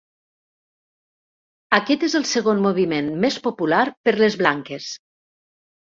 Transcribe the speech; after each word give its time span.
Aquest 1.79 2.07
és 2.09 2.17
el 2.21 2.25
segon 2.31 2.63
moviment 2.67 3.13
més 3.27 3.39
popular 3.49 3.85
per 4.09 4.19
les 4.23 4.43
blanques. 4.45 4.93